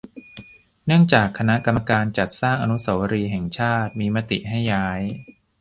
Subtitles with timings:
[0.85, 5.01] เนื่องจากคณะกรรมการจัดสร้างอนุสาวรีย์แห่งชาติมีมติให้ย้าย